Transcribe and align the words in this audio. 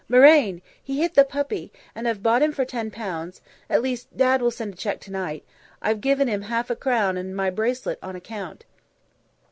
"Marraine, 0.09 0.63
he 0.83 0.99
hit 1.01 1.13
the 1.13 1.23
puppy, 1.23 1.71
and 1.93 2.07
I've 2.07 2.23
bought 2.23 2.41
him 2.41 2.51
for 2.53 2.65
ten 2.65 2.89
pounds; 2.89 3.39
at 3.69 3.83
least, 3.83 4.07
Dad 4.17 4.41
will 4.41 4.49
send 4.49 4.73
a 4.73 4.75
cheque 4.75 4.99
tonight. 4.99 5.45
I've 5.79 6.01
given 6.01 6.27
him 6.27 6.41
half 6.41 6.71
a 6.71 6.75
crown 6.75 7.17
and 7.17 7.35
my 7.35 7.51
bracelet 7.51 7.99
on 8.01 8.15
account." 8.15 8.65